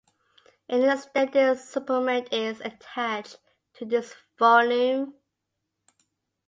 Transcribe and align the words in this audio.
An 0.67 0.83
extended 0.83 1.59
supplement 1.59 2.33
is 2.33 2.59
attached 2.61 3.37
to 3.73 3.85
this 3.85 4.15
volume. 4.39 5.13